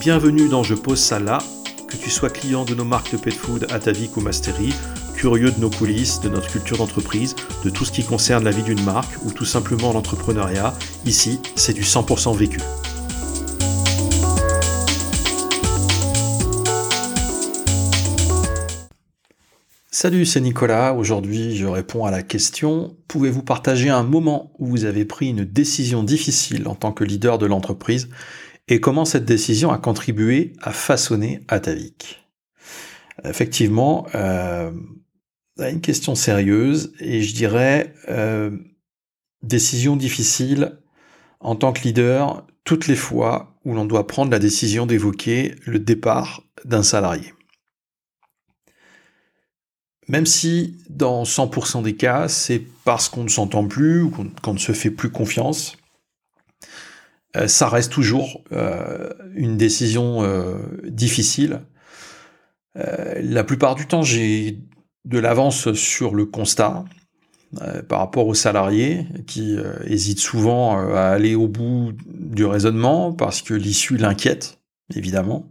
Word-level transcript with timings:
Bienvenue 0.00 0.48
dans 0.48 0.62
Je 0.62 0.74
pose 0.74 0.98
ça 0.98 1.20
là, 1.20 1.36
que 1.86 1.94
tu 1.98 2.08
sois 2.08 2.30
client 2.30 2.64
de 2.64 2.74
nos 2.74 2.86
marques 2.86 3.12
de 3.12 3.18
pet 3.18 3.34
food 3.34 3.66
Atavic 3.70 4.16
ou 4.16 4.22
Mastery, 4.22 4.72
curieux 5.14 5.50
de 5.50 5.60
nos 5.60 5.68
coulisses, 5.68 6.20
de 6.22 6.30
notre 6.30 6.50
culture 6.50 6.78
d'entreprise, 6.78 7.36
de 7.62 7.68
tout 7.68 7.84
ce 7.84 7.92
qui 7.92 8.02
concerne 8.02 8.42
la 8.42 8.50
vie 8.50 8.62
d'une 8.62 8.82
marque 8.82 9.22
ou 9.26 9.30
tout 9.30 9.44
simplement 9.44 9.92
l'entrepreneuriat, 9.92 10.72
ici 11.04 11.38
c'est 11.54 11.74
du 11.74 11.82
100% 11.82 12.34
vécu. 12.34 12.60
Salut, 19.90 20.24
c'est 20.24 20.40
Nicolas. 20.40 20.94
Aujourd'hui, 20.94 21.56
je 21.56 21.66
réponds 21.66 22.06
à 22.06 22.10
la 22.10 22.22
question 22.22 22.96
pouvez-vous 23.06 23.42
partager 23.42 23.90
un 23.90 24.02
moment 24.02 24.50
où 24.58 24.64
vous 24.64 24.86
avez 24.86 25.04
pris 25.04 25.28
une 25.28 25.44
décision 25.44 26.02
difficile 26.02 26.68
en 26.68 26.74
tant 26.74 26.92
que 26.92 27.04
leader 27.04 27.36
de 27.36 27.44
l'entreprise 27.44 28.08
et 28.70 28.80
comment 28.80 29.04
cette 29.04 29.24
décision 29.24 29.72
a 29.72 29.78
contribué 29.78 30.54
à 30.62 30.70
façonner 30.70 31.42
Atavik 31.48 32.24
Effectivement, 33.24 34.06
euh, 34.14 34.70
une 35.58 35.80
question 35.80 36.14
sérieuse 36.14 36.94
et 37.00 37.20
je 37.22 37.34
dirais 37.34 37.92
euh, 38.08 38.56
décision 39.42 39.96
difficile 39.96 40.78
en 41.40 41.56
tant 41.56 41.72
que 41.72 41.82
leader 41.82 42.46
toutes 42.64 42.86
les 42.86 42.96
fois 42.96 43.58
où 43.64 43.74
l'on 43.74 43.84
doit 43.84 44.06
prendre 44.06 44.30
la 44.30 44.38
décision 44.38 44.86
d'évoquer 44.86 45.54
le 45.66 45.78
départ 45.78 46.42
d'un 46.64 46.82
salarié. 46.82 47.34
Même 50.08 50.26
si 50.26 50.78
dans 50.88 51.24
100% 51.24 51.82
des 51.82 51.96
cas, 51.96 52.28
c'est 52.28 52.62
parce 52.84 53.08
qu'on 53.08 53.24
ne 53.24 53.28
s'entend 53.28 53.66
plus 53.66 54.02
ou 54.02 54.12
qu'on 54.42 54.54
ne 54.54 54.58
se 54.58 54.72
fait 54.72 54.90
plus 54.90 55.10
confiance, 55.10 55.76
ça 57.46 57.68
reste 57.68 57.92
toujours 57.92 58.42
euh, 58.52 59.10
une 59.34 59.56
décision 59.56 60.22
euh, 60.22 60.56
difficile. 60.84 61.60
la 62.74 63.44
plupart 63.44 63.74
du 63.74 63.86
temps, 63.86 64.02
j'ai 64.02 64.58
de 65.04 65.18
l'avance 65.18 65.72
sur 65.72 66.14
le 66.14 66.26
constat 66.26 66.84
par 67.88 67.98
rapport 67.98 68.28
aux 68.28 68.34
salariés 68.34 69.06
qui 69.26 69.56
hésitent 69.84 70.20
souvent 70.20 70.78
à 70.94 71.02
aller 71.02 71.34
au 71.34 71.48
bout 71.48 71.92
du 72.06 72.44
raisonnement 72.44 73.12
parce 73.12 73.42
que 73.42 73.54
l'issue 73.54 73.96
l'inquiète, 73.96 74.60
évidemment. 74.94 75.50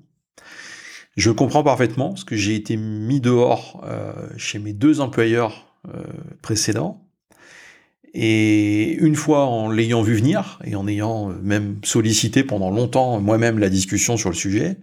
Je 1.19 1.31
comprends 1.31 1.63
parfaitement, 1.63 2.09
parce 2.09 2.23
que 2.23 2.37
j'ai 2.37 2.55
été 2.55 2.77
mis 2.77 3.19
dehors 3.19 3.83
euh, 3.83 4.13
chez 4.37 4.57
mes 4.57 4.71
deux 4.71 5.01
employeurs 5.01 5.75
euh, 5.93 6.01
précédents. 6.41 7.08
Et 8.13 8.93
une 8.93 9.15
fois 9.15 9.45
en 9.45 9.69
l'ayant 9.69 10.01
vu 10.01 10.15
venir, 10.15 10.59
et 10.63 10.75
en 10.75 10.87
ayant 10.87 11.27
même 11.27 11.77
sollicité 11.83 12.43
pendant 12.43 12.71
longtemps 12.71 13.19
moi-même 13.19 13.59
la 13.59 13.69
discussion 13.69 14.17
sur 14.17 14.29
le 14.29 14.35
sujet, 14.35 14.77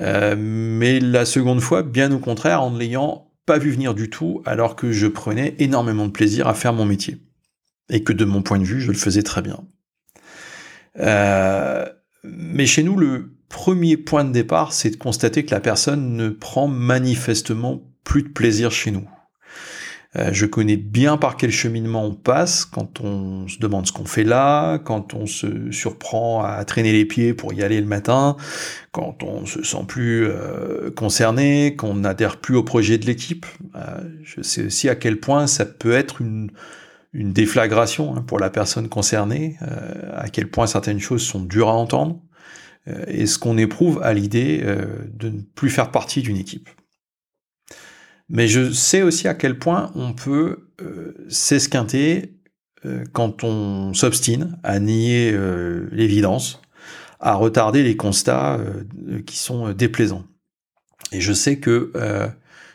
euh, 0.00 0.34
mais 0.38 0.98
la 1.00 1.24
seconde 1.24 1.60
fois, 1.60 1.82
bien 1.82 2.10
au 2.12 2.18
contraire, 2.18 2.62
en 2.62 2.70
ne 2.70 2.78
l'ayant 2.78 3.30
pas 3.46 3.58
vu 3.58 3.70
venir 3.70 3.94
du 3.94 4.08
tout, 4.08 4.42
alors 4.46 4.76
que 4.76 4.92
je 4.92 5.06
prenais 5.06 5.54
énormément 5.58 6.06
de 6.06 6.12
plaisir 6.12 6.48
à 6.48 6.54
faire 6.54 6.72
mon 6.72 6.86
métier. 6.86 7.18
Et 7.90 8.02
que 8.02 8.14
de 8.14 8.24
mon 8.24 8.40
point 8.42 8.58
de 8.58 8.64
vue, 8.64 8.80
je 8.80 8.90
le 8.90 8.96
faisais 8.96 9.22
très 9.22 9.42
bien. 9.42 9.60
mais 10.96 12.66
chez 12.66 12.82
nous, 12.82 12.96
le, 12.96 13.34
premier 13.54 13.96
point 13.96 14.24
de 14.24 14.32
départ, 14.32 14.72
c'est 14.72 14.90
de 14.90 14.96
constater 14.96 15.44
que 15.44 15.54
la 15.54 15.60
personne 15.60 16.16
ne 16.16 16.28
prend 16.28 16.66
manifestement 16.66 17.82
plus 18.02 18.24
de 18.24 18.28
plaisir 18.28 18.72
chez 18.72 18.90
nous. 18.90 19.08
Euh, 20.16 20.30
je 20.32 20.46
connais 20.46 20.76
bien 20.76 21.16
par 21.16 21.36
quel 21.36 21.50
cheminement 21.50 22.04
on 22.04 22.14
passe 22.14 22.64
quand 22.64 23.00
on 23.00 23.48
se 23.48 23.58
demande 23.58 23.86
ce 23.86 23.92
qu'on 23.92 24.04
fait 24.04 24.22
là, 24.22 24.78
quand 24.78 25.14
on 25.14 25.26
se 25.26 25.70
surprend 25.72 26.44
à 26.44 26.64
traîner 26.64 26.92
les 26.92 27.04
pieds 27.04 27.34
pour 27.34 27.52
y 27.52 27.62
aller 27.62 27.80
le 27.80 27.86
matin, 27.86 28.36
quand 28.92 29.22
on 29.24 29.44
se 29.44 29.62
sent 29.64 29.84
plus 29.88 30.26
euh, 30.26 30.90
concerné, 30.90 31.74
qu'on 31.76 31.94
n'adhère 31.94 32.36
plus 32.36 32.56
au 32.56 32.62
projet 32.62 32.96
de 32.96 33.06
l'équipe. 33.06 33.46
Euh, 33.74 33.80
je 34.22 34.40
sais 34.42 34.66
aussi 34.66 34.88
à 34.88 34.94
quel 34.94 35.18
point 35.18 35.46
ça 35.46 35.64
peut 35.64 35.92
être 35.92 36.20
une, 36.20 36.50
déflagration 37.16 38.16
hein, 38.16 38.24
pour 38.26 38.40
la 38.40 38.50
personne 38.50 38.88
concernée, 38.88 39.56
à 40.16 40.28
quel 40.28 40.50
point 40.50 40.66
certaines 40.66 40.98
choses 40.98 41.22
sont 41.22 41.40
dures 41.40 41.68
à 41.68 41.72
entendre. 41.72 42.20
Et 43.06 43.26
ce 43.26 43.38
qu'on 43.38 43.56
éprouve 43.56 44.02
à 44.02 44.12
l'idée 44.12 44.64
de 45.12 45.28
ne 45.28 45.40
plus 45.54 45.70
faire 45.70 45.92
partie 45.92 46.22
d'une 46.22 46.36
équipe. 46.36 46.68
Mais 48.28 48.48
je 48.48 48.72
sais 48.72 49.02
aussi 49.02 49.28
à 49.28 49.34
quel 49.34 49.58
point 49.58 49.92
on 49.94 50.12
peut 50.12 50.70
euh, 50.80 51.14
s'esquinter 51.28 52.34
quand 53.14 53.44
on 53.44 53.94
s'obstine 53.94 54.58
à 54.62 54.78
nier 54.78 55.34
l'évidence, 55.90 56.60
à 57.18 57.32
retarder 57.32 57.82
les 57.82 57.96
constats 57.96 58.60
qui 59.24 59.38
sont 59.38 59.72
déplaisants. 59.72 60.26
Et 61.10 61.22
je 61.22 61.32
sais 61.32 61.58
que 61.60 61.92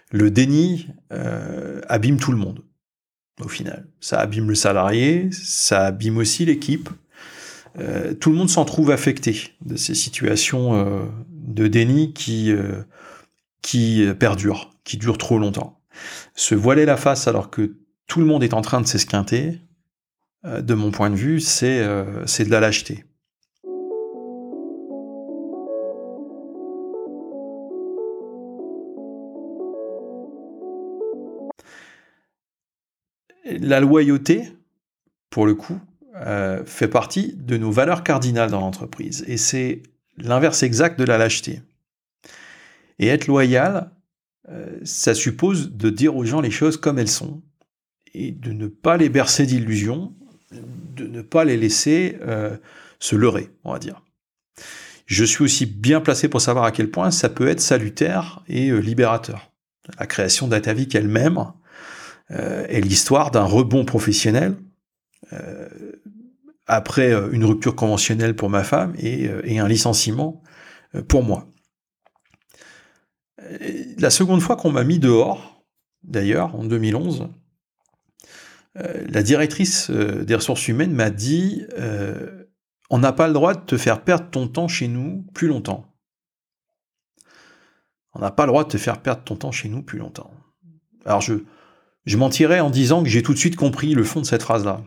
le 0.10 0.32
déni 0.32 0.88
abîme 1.12 2.18
tout 2.18 2.32
le 2.32 2.40
monde, 2.40 2.64
au 3.40 3.48
final. 3.48 3.86
Ça 4.00 4.20
abîme 4.20 4.50
le 4.50 4.56
salarié, 4.56 5.30
ça 5.32 5.86
abîme 5.86 6.18
aussi 6.18 6.44
l'équipe, 6.44 6.90
euh, 7.78 8.14
tout 8.14 8.32
le 8.32 8.36
monde 8.36 8.50
s'en 8.50 8.66
trouve 8.66 8.92
affecté 8.92 9.54
de 9.64 9.76
ces 9.76 9.96
situations 9.96 10.74
euh, 10.76 11.06
de 11.32 11.68
déni 11.68 12.14
qui, 12.14 12.52
euh, 12.52 12.82
qui 13.70 14.04
perdurent, 14.18 14.72
qui 14.84 14.98
durent 14.98 15.20
trop 15.20 15.38
longtemps. 15.38 15.80
Se 16.34 16.56
voiler 16.56 16.86
la 16.86 16.98
face 16.98 17.28
alors 17.28 17.52
que 17.52 17.78
tout 18.08 18.20
le 18.20 18.26
monde 18.26 18.44
est 18.44 18.56
en 18.56 18.62
train 18.62 18.82
de 18.82 18.88
s'esquinter, 18.88 19.62
de 20.44 20.74
mon 20.74 20.90
point 20.90 21.12
de 21.12 21.16
vue, 21.16 21.40
c'est 21.40 21.84
de 21.84 22.50
la 22.50 22.60
lâcheté. 22.62 23.06
La 33.46 33.80
loyauté, 33.82 34.52
pour 35.30 35.46
le 35.46 35.54
coup, 35.54 35.80
euh, 36.16 36.66
fait 36.66 36.88
partie 36.88 37.36
de 37.36 37.56
nos 37.56 37.70
valeurs 37.70 38.04
cardinales 38.04 38.50
dans 38.50 38.62
l'entreprise. 38.62 39.24
Et 39.28 39.38
c'est 39.38 39.84
l'inverse 40.18 40.64
exact 40.64 40.98
de 40.98 41.04
la 41.04 41.20
lâcheté. 41.20 41.62
Et 43.00 43.08
être 43.08 43.28
loyal, 43.28 43.92
euh, 44.50 44.78
ça 44.84 45.14
suppose 45.14 45.72
de 45.72 45.90
dire 45.90 46.16
aux 46.16 46.26
gens 46.26 46.42
les 46.42 46.52
choses 46.52 46.78
comme 46.78 47.00
elles 47.00 47.10
sont, 47.10 47.42
et 48.14 48.32
de 48.32 48.52
ne 48.52 48.68
pas 48.68 48.98
les 48.98 49.10
bercer 49.10 49.46
d'illusions, 49.46 50.14
de 50.52 51.08
ne 51.08 51.22
pas 51.22 51.46
les 51.46 51.58
laisser 51.58 52.18
euh, 52.22 52.58
se 53.00 53.16
leurrer, 53.16 53.50
on 53.64 53.72
va 53.72 53.80
dire. 53.80 54.04
Je 55.06 55.24
suis 55.24 55.44
aussi 55.44 55.66
bien 55.66 56.02
placé 56.02 56.28
pour 56.28 56.42
savoir 56.42 56.66
à 56.66 56.72
quel 56.72 56.92
point 56.92 57.10
ça 57.10 57.30
peut 57.30 57.48
être 57.48 57.62
salutaire 57.62 58.44
et 58.48 58.72
libérateur. 58.80 59.52
La 60.00 60.06
création 60.06 60.48
d'Atavik 60.48 60.94
elle-même 60.94 61.46
est 62.30 62.82
l'histoire 62.82 63.32
d'un 63.32 63.44
rebond 63.44 63.86
professionnel 63.86 64.56
après 66.70 67.12
euh, 67.12 67.30
une 67.32 67.44
rupture 67.44 67.76
conventionnelle 67.76 68.36
pour 68.36 68.50
ma 68.50 68.64
femme 68.64 68.94
et, 68.98 69.28
euh, 69.28 69.42
un 69.62 69.68
licenciement 69.68 70.42
euh, 70.96 71.02
pour 71.02 71.24
moi. 71.24 71.48
La 73.98 74.10
seconde 74.10 74.42
fois 74.42 74.56
qu'on 74.56 74.72
m'a 74.72 74.84
mis 74.84 75.00
dehors, 75.00 75.64
d'ailleurs, 76.04 76.56
en 76.56 76.64
2011, 76.64 77.30
la 78.76 79.24
directrice 79.24 79.90
des 79.90 80.36
ressources 80.36 80.68
humaines 80.68 80.94
m'a 80.94 81.10
dit 81.10 81.66
On 82.90 83.00
n'a 83.00 83.12
pas 83.12 83.28
le 83.28 83.34
droit 83.34 83.56
de 83.56 83.62
te 83.62 83.78
faire 83.78 84.04
perdre 84.04 84.30
ton 84.30 84.48
temps 84.48 84.68
chez 84.68 84.88
nous 84.88 85.26
plus 85.34 85.48
longtemps. 85.48 85.94
On 88.14 88.20
n'a 88.20 88.32
pas 88.32 88.46
le 88.46 88.52
droit 88.52 88.64
de 88.64 88.70
te 88.70 88.78
faire 88.78 89.02
perdre 89.02 89.24
ton 89.24 89.36
temps 89.36 89.52
chez 89.52 89.70
nous 89.70 89.82
plus 89.82 90.00
longtemps. 90.00 90.32
Alors 91.06 91.22
je, 91.22 91.36
je 92.06 92.18
mentirais 92.18 92.60
en 92.60 92.70
disant 92.70 93.04
que 93.04 93.10
j'ai 93.10 93.22
tout 93.22 93.34
de 93.34 93.38
suite 93.38 93.56
compris 93.56 93.94
le 93.94 94.04
fond 94.04 94.22
de 94.22 94.26
cette 94.26 94.42
phrase-là. 94.42 94.84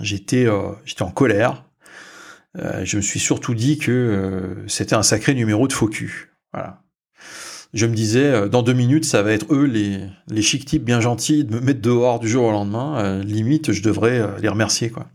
J'étais 0.00 0.46
euh, 0.46 0.72
en 1.00 1.10
colère. 1.10 1.64
Euh, 2.58 2.84
je 2.84 2.96
me 2.96 3.02
suis 3.02 3.20
surtout 3.20 3.54
dit 3.54 3.78
que 3.78 3.90
euh, 3.90 4.68
c'était 4.68 4.94
un 4.94 5.02
sacré 5.02 5.34
numéro 5.34 5.66
de 5.66 5.72
faux 5.72 5.88
cul. 5.88 6.34
Voilà. 6.52 6.81
Je 7.72 7.86
me 7.86 7.94
disais, 7.94 8.48
dans 8.50 8.62
deux 8.62 8.74
minutes, 8.74 9.04
ça 9.04 9.22
va 9.22 9.32
être 9.32 9.46
eux, 9.52 9.64
les, 9.64 10.00
les 10.28 10.42
chic 10.42 10.64
types 10.64 10.84
bien 10.84 11.00
gentils, 11.00 11.44
de 11.44 11.54
me 11.54 11.60
mettre 11.60 11.80
dehors 11.80 12.20
du 12.20 12.28
jour 12.28 12.44
au 12.44 12.50
lendemain. 12.50 13.22
limite, 13.22 13.72
je 13.72 13.82
devrais 13.82 14.40
les 14.40 14.48
remercier. 14.48 14.90
quoi. 14.90 15.06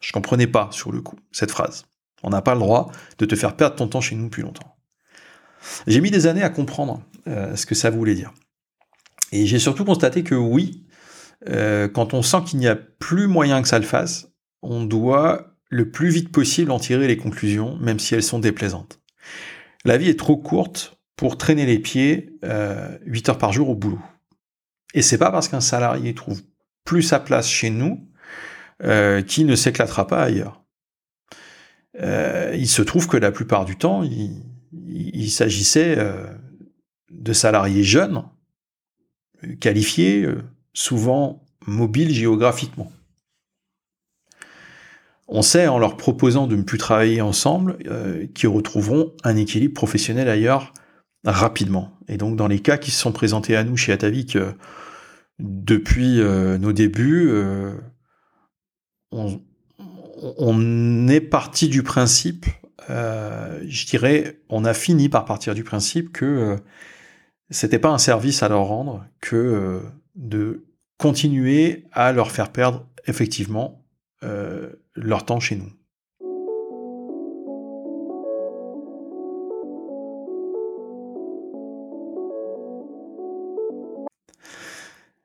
Je 0.00 0.12
comprenais 0.12 0.48
pas, 0.48 0.68
sur 0.72 0.90
le 0.90 1.00
coup, 1.00 1.16
cette 1.30 1.52
phrase. 1.52 1.84
On 2.24 2.30
n'a 2.30 2.42
pas 2.42 2.54
le 2.54 2.60
droit 2.60 2.90
de 3.18 3.26
te 3.26 3.36
faire 3.36 3.54
perdre 3.54 3.76
ton 3.76 3.86
temps 3.86 4.00
chez 4.00 4.16
nous 4.16 4.28
plus 4.28 4.42
longtemps. 4.42 4.76
J'ai 5.86 6.00
mis 6.00 6.10
des 6.10 6.26
années 6.26 6.42
à 6.42 6.50
comprendre 6.50 7.00
ce 7.26 7.64
que 7.64 7.76
ça 7.76 7.90
voulait 7.90 8.16
dire. 8.16 8.32
Et 9.34 9.46
j'ai 9.46 9.58
surtout 9.58 9.84
constaté 9.84 10.22
que 10.22 10.34
oui, 10.34 10.84
euh, 11.48 11.88
quand 11.88 12.14
on 12.14 12.22
sent 12.22 12.38
qu'il 12.46 12.60
n'y 12.60 12.68
a 12.68 12.76
plus 12.76 13.26
moyen 13.26 13.62
que 13.62 13.68
ça 13.68 13.78
le 13.78 13.84
fasse, 13.84 14.28
on 14.62 14.84
doit 14.84 15.56
le 15.70 15.90
plus 15.90 16.08
vite 16.08 16.30
possible 16.30 16.70
en 16.70 16.78
tirer 16.78 17.06
les 17.08 17.16
conclusions, 17.16 17.76
même 17.78 17.98
si 17.98 18.14
elles 18.14 18.22
sont 18.22 18.38
déplaisantes. 18.38 19.00
La 19.84 19.96
vie 19.96 20.08
est 20.08 20.18
trop 20.18 20.36
courte 20.36 20.93
pour 21.16 21.38
traîner 21.38 21.66
les 21.66 21.78
pieds 21.78 22.36
euh, 22.44 22.98
8 23.06 23.30
heures 23.30 23.38
par 23.38 23.52
jour 23.52 23.68
au 23.70 23.74
boulot. 23.74 24.00
Et 24.94 25.02
c'est 25.02 25.18
pas 25.18 25.30
parce 25.30 25.48
qu'un 25.48 25.60
salarié 25.60 26.14
trouve 26.14 26.42
plus 26.84 27.02
sa 27.02 27.20
place 27.20 27.48
chez 27.48 27.70
nous 27.70 28.08
euh, 28.82 29.22
qu'il 29.22 29.46
ne 29.46 29.56
s'éclatera 29.56 30.06
pas 30.06 30.22
ailleurs. 30.22 30.62
Euh, 32.00 32.54
il 32.56 32.68
se 32.68 32.82
trouve 32.82 33.06
que 33.06 33.16
la 33.16 33.30
plupart 33.30 33.64
du 33.64 33.76
temps, 33.76 34.02
il, 34.02 35.30
s'agissait 35.30 35.96
de 37.10 37.32
salariés 37.32 37.82
jeunes, 37.82 38.24
qualifiés, 39.60 40.28
souvent 40.72 41.44
mobiles 41.66 42.12
géographiquement. 42.12 42.92
On 45.26 45.42
sait 45.42 45.66
en 45.66 45.78
leur 45.78 45.96
proposant 45.96 46.46
de 46.46 46.54
ne 46.56 46.62
plus 46.62 46.78
travailler 46.78 47.20
ensemble 47.20 47.78
qu'ils 48.34 48.48
retrouveront 48.48 49.14
un 49.24 49.36
équilibre 49.36 49.74
professionnel 49.74 50.28
ailleurs 50.28 50.72
rapidement. 51.24 51.98
Et 52.08 52.16
donc 52.16 52.36
dans 52.36 52.48
les 52.48 52.60
cas 52.60 52.76
qui 52.76 52.90
se 52.90 53.00
sont 53.00 53.12
présentés 53.12 53.56
à 53.56 53.64
nous 53.64 53.76
chez 53.76 53.92
Atavik 53.92 54.38
depuis 55.38 56.18
nos 56.18 56.72
débuts, 56.72 57.32
on, 59.10 59.40
on 60.38 61.08
est 61.08 61.20
parti 61.20 61.68
du 61.68 61.82
principe, 61.82 62.46
euh, 62.90 63.62
je 63.66 63.86
dirais, 63.86 64.40
on 64.48 64.64
a 64.64 64.74
fini 64.74 65.08
par 65.08 65.24
partir 65.24 65.54
du 65.54 65.64
principe 65.64 66.12
que 66.12 66.24
euh, 66.24 66.56
c'était 67.50 67.78
pas 67.78 67.90
un 67.90 67.98
service 67.98 68.42
à 68.42 68.48
leur 68.48 68.64
rendre 68.64 69.06
que 69.20 69.36
euh, 69.36 69.80
de 70.14 70.66
continuer 70.98 71.86
à 71.92 72.12
leur 72.12 72.30
faire 72.30 72.50
perdre 72.52 72.86
effectivement 73.06 73.80
leur 74.94 75.26
temps 75.26 75.38
chez 75.38 75.54
nous. 75.54 75.70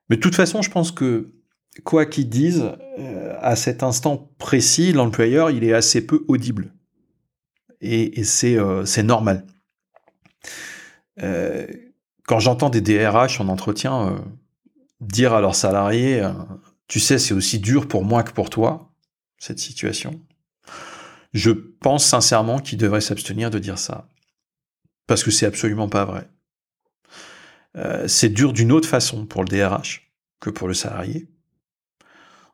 Mais 0.09 0.15
de 0.15 0.21
toute 0.21 0.35
façon, 0.35 0.61
je 0.61 0.71
pense 0.71 0.91
que 0.91 1.31
quoi 1.83 2.05
qu'ils 2.05 2.29
disent, 2.29 2.71
euh, 2.97 3.35
à 3.39 3.55
cet 3.55 3.83
instant 3.83 4.31
précis, 4.37 4.91
l'employeur, 4.91 5.51
il 5.51 5.63
est 5.63 5.73
assez 5.73 6.05
peu 6.05 6.25
audible. 6.27 6.73
Et, 7.81 8.21
euh, 8.43 8.85
c'est 8.85 9.03
normal. 9.03 9.45
Euh, 11.21 11.67
quand 12.27 12.39
j'entends 12.39 12.69
des 12.69 12.81
DRH 12.81 13.39
en 13.39 13.47
entretien 13.47 14.21
dire 15.01 15.33
à 15.33 15.41
leurs 15.41 15.55
salariés, 15.55 16.21
tu 16.87 16.99
sais, 16.99 17.17
c'est 17.17 17.33
aussi 17.33 17.59
dur 17.59 17.87
pour 17.87 18.03
moi 18.03 18.23
que 18.23 18.31
pour 18.31 18.49
toi, 18.49 18.91
cette 19.37 19.59
situation, 19.59 20.19
je 21.33 21.51
pense 21.51 22.05
sincèrement 22.05 22.59
qu'ils 22.59 22.77
devraient 22.77 23.01
s'abstenir 23.01 23.49
de 23.49 23.57
dire 23.57 23.79
ça. 23.79 24.07
Parce 25.07 25.23
que 25.23 25.31
c'est 25.31 25.47
absolument 25.47 25.89
pas 25.89 26.05
vrai. 26.05 26.27
C'est 28.07 28.29
dur 28.29 28.53
d'une 28.53 28.71
autre 28.71 28.87
façon 28.87 29.25
pour 29.25 29.43
le 29.43 29.49
DRH 29.49 30.11
que 30.39 30.49
pour 30.49 30.67
le 30.67 30.73
salarié. 30.73 31.27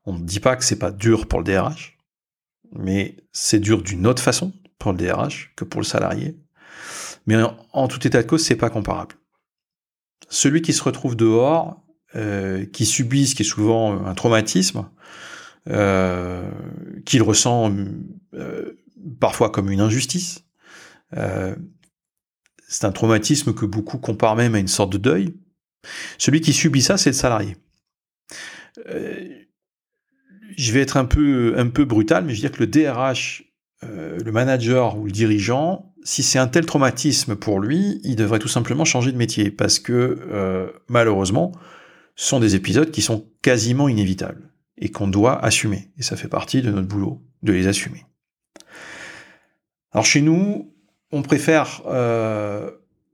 On 0.06 0.14
ne 0.14 0.24
dit 0.24 0.40
pas 0.40 0.56
que 0.56 0.64
c'est 0.64 0.80
pas 0.80 0.92
dur 0.92 1.28
pour 1.28 1.40
le 1.40 1.46
DRH, 1.46 1.98
mais 2.72 3.18
c'est 3.32 3.60
dur 3.60 3.82
d'une 3.82 4.06
autre 4.06 4.22
façon 4.22 4.54
pour 4.78 4.92
le 4.92 4.98
DRH 4.98 5.54
que 5.56 5.66
pour 5.66 5.82
le 5.82 5.86
salarié. 5.86 6.38
Mais 7.26 7.38
en, 7.74 7.88
tout 7.88 8.06
état 8.06 8.22
de 8.22 8.28
cause, 8.28 8.44
c'est 8.44 8.56
pas 8.56 8.70
comparable. 8.70 9.16
Celui 10.30 10.62
qui 10.62 10.74
se 10.74 10.84
retrouve 10.84 11.16
dehors, 11.16 11.84
euh, 12.16 12.66
qui 12.66 12.86
subit 12.86 13.28
ce 13.28 13.36
qui 13.36 13.42
est 13.42 13.46
souvent 13.46 14.06
un 14.06 14.14
traumatisme, 14.14 14.88
euh, 15.70 16.50
qu'il 17.06 17.24
ressent 17.24 17.74
euh, 18.36 18.74
parfois 19.20 19.50
comme 19.50 19.72
une 19.72 19.82
injustice. 19.82 20.44
C'est 22.68 22.86
un 22.86 22.92
traumatisme 22.92 23.54
que 23.54 23.66
beaucoup 23.66 23.98
comparent 23.98 24.36
même 24.36 24.56
à 24.56 24.60
une 24.60 24.68
sorte 24.68 24.92
de 24.92 24.98
deuil. 24.98 25.36
Celui 26.18 26.42
qui 26.42 26.54
subit 26.54 26.82
ça, 26.82 26.98
c'est 26.98 27.12
le 27.12 27.16
salarié 27.16 27.58
je 30.58 30.72
vais 30.72 30.82
être 30.82 30.98
un 30.98 31.06
peu, 31.06 31.56
un 31.58 31.68
peu 31.68 31.86
brutal, 31.86 32.26
mais 32.26 32.34
je 32.34 32.42
veux 32.42 32.50
dire 32.50 32.52
que 32.52 32.64
le 32.64 32.68
DRH, 32.68 33.44
euh, 33.84 34.18
le 34.24 34.32
manager 34.32 34.98
ou 34.98 35.06
le 35.06 35.12
dirigeant, 35.12 35.94
si 36.04 36.24
c'est 36.24 36.40
un 36.40 36.48
tel 36.48 36.66
traumatisme 36.66 37.36
pour 37.36 37.60
lui, 37.60 38.00
il 38.04 38.16
devrait 38.16 38.40
tout 38.40 38.48
simplement 38.48 38.86
changer 38.86 39.12
de 39.12 39.18
métier, 39.18 39.52
parce 39.52 39.80
que 39.80 40.20
euh, 40.32 40.68
malheureusement, 40.88 41.52
ce 42.16 42.30
sont 42.30 42.40
des 42.40 42.56
épisodes 42.56 42.92
qui 42.92 43.02
sont 43.02 43.28
quasiment 43.42 43.90
inévitables 43.90 44.50
et 44.78 44.90
qu'on 44.90 45.08
doit 45.08 45.44
assumer. 45.44 45.90
Et 45.98 46.04
ça 46.04 46.16
fait 46.16 46.28
partie 46.28 46.62
de 46.62 46.72
notre 46.72 46.88
boulot 46.88 47.22
de 47.44 47.52
les 47.54 47.68
assumer. 47.68 48.06
Alors 49.92 50.06
chez 50.06 50.22
nous, 50.22 50.74
on 51.12 51.22
préfère 51.22 51.82
euh, 51.86 52.70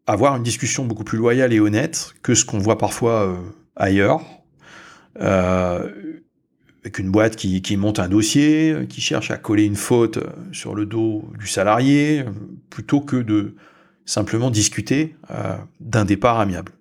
avoir 0.07 0.35
une 0.35 0.43
discussion 0.43 0.85
beaucoup 0.85 1.03
plus 1.03 1.17
loyale 1.17 1.53
et 1.53 1.59
honnête 1.59 2.13
que 2.23 2.33
ce 2.33 2.45
qu'on 2.45 2.59
voit 2.59 2.77
parfois 2.77 3.38
ailleurs. 3.75 4.21
Euh, 5.19 5.89
avec 6.83 6.97
une 6.97 7.11
boîte 7.11 7.35
qui, 7.35 7.77
monte 7.77 7.99
un 7.99 8.09
dossier, 8.09 8.88
qui 8.89 9.01
cherche 9.01 9.29
à 9.29 9.38
coller 9.38 9.65
une 9.65 9.75
faute 9.75 10.17
sur 10.51 10.73
le 10.73 10.88
dos 10.88 11.29
du 11.38 11.45
salarié, 11.45 12.25
plutôt 12.71 13.01
que 13.01 13.17
de 13.17 13.55
simplement 14.05 14.49
discuter 14.49 15.15
euh, 15.29 15.57
d'un 15.79 16.05
départ 16.05 16.39
amiable. 16.39 16.71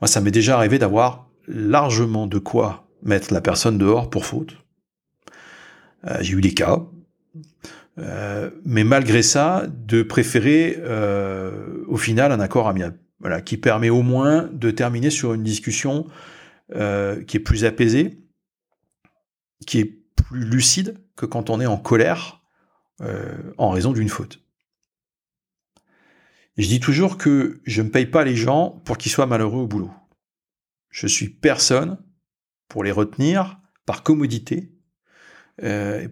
Moi, 0.00 0.08
ça 0.08 0.20
m'est 0.20 0.32
déjà 0.32 0.56
arrivé 0.56 0.78
d'avoir 0.78 1.28
largement 1.46 2.26
de 2.26 2.38
quoi 2.38 2.88
mettre 3.02 3.32
la 3.32 3.40
personne 3.40 3.78
dehors 3.78 4.10
pour 4.10 4.26
faute. 4.26 4.56
Euh, 6.06 6.16
j'ai 6.20 6.34
eu 6.34 6.40
des 6.40 6.54
cas, 6.54 6.80
euh, 8.00 8.50
mais 8.64 8.84
malgré 8.84 9.22
ça, 9.22 9.66
de 9.68 10.02
préférer 10.02 10.76
au 11.86 11.96
final 11.96 12.32
un 12.32 12.40
accord 12.40 12.68
amiable, 12.68 12.98
voilà, 13.20 13.40
qui 13.40 13.56
permet 13.56 13.90
au 13.90 14.02
moins 14.02 14.48
de 14.52 14.70
terminer 14.70 15.10
sur 15.10 15.34
une 15.34 15.42
discussion 15.42 16.06
qui 16.72 17.36
est 17.36 17.44
plus 17.44 17.64
apaisée, 17.64 18.18
qui 19.66 19.80
est 19.80 20.00
plus 20.16 20.44
lucide 20.44 20.98
que 21.16 21.26
quand 21.26 21.50
on 21.50 21.60
est 21.60 21.66
en 21.66 21.76
colère 21.76 22.40
euh, 23.02 23.52
en 23.56 23.70
raison 23.70 23.92
d'une 23.92 24.10
faute. 24.10 24.42
je 26.58 26.68
dis 26.68 26.80
toujours 26.80 27.16
que 27.16 27.62
je 27.64 27.80
ne 27.80 27.88
paye 27.88 28.04
pas 28.04 28.24
les 28.24 28.36
gens 28.36 28.82
pour 28.84 28.98
qu'ils 28.98 29.10
soient 29.10 29.24
malheureux 29.24 29.60
au 29.60 29.66
boulot. 29.66 29.90
Je 30.90 31.06
suis 31.06 31.30
personne 31.30 31.98
pour 32.68 32.84
les 32.84 32.92
retenir 32.92 33.58
par 33.86 34.02
commodité 34.02 34.74
euh, 35.62 36.08